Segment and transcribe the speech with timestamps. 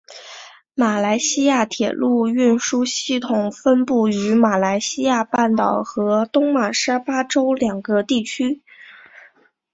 [0.73, 8.63] 马来西亚铁路运输系统分布于马来西亚半岛和东马沙巴州两个地区。